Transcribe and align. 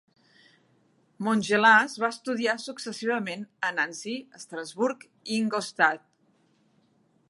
Montgelas 1.27 1.97
va 2.05 2.09
estudiar 2.15 2.57
successivament 2.65 3.47
a 3.69 3.71
Nancy, 3.81 4.17
Estrasburg 4.41 5.07
i 5.11 5.41
Ingolstadt. 5.43 6.09